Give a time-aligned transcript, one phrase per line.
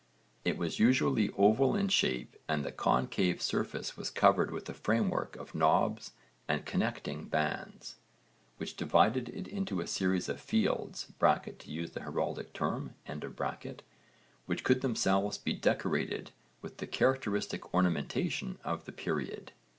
[0.43, 5.35] It was usually oval in shape and the concave surface was covered with a framework
[5.35, 6.13] of knobs
[6.47, 7.97] and connecting bands,
[8.57, 12.95] which divided it into a series of 'fields' (to use a heraldic term),
[14.47, 16.31] which could themselves be decorated
[16.63, 19.51] with the characteristic ornamentation of the period.